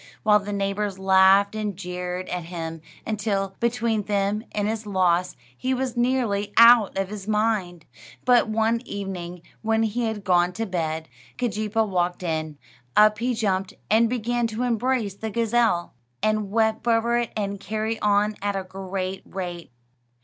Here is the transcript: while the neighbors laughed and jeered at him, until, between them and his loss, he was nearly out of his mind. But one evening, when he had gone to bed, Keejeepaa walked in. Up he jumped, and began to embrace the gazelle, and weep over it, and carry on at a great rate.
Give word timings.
while 0.23 0.39
the 0.39 0.51
neighbors 0.51 0.97
laughed 0.97 1.53
and 1.53 1.77
jeered 1.77 2.27
at 2.29 2.45
him, 2.45 2.81
until, 3.05 3.55
between 3.59 4.01
them 4.01 4.43
and 4.51 4.67
his 4.67 4.87
loss, 4.87 5.35
he 5.55 5.75
was 5.75 5.95
nearly 5.95 6.51
out 6.57 6.97
of 6.97 7.09
his 7.09 7.27
mind. 7.27 7.85
But 8.25 8.49
one 8.49 8.81
evening, 8.87 9.43
when 9.61 9.83
he 9.83 10.05
had 10.05 10.23
gone 10.23 10.53
to 10.53 10.65
bed, 10.65 11.07
Keejeepaa 11.37 11.87
walked 11.87 12.23
in. 12.23 12.57
Up 12.97 13.19
he 13.19 13.35
jumped, 13.35 13.75
and 13.91 14.09
began 14.09 14.47
to 14.47 14.63
embrace 14.63 15.13
the 15.13 15.29
gazelle, 15.29 15.93
and 16.23 16.49
weep 16.49 16.87
over 16.87 17.19
it, 17.19 17.31
and 17.37 17.59
carry 17.59 17.99
on 17.99 18.33
at 18.41 18.55
a 18.55 18.63
great 18.63 19.21
rate. 19.23 19.69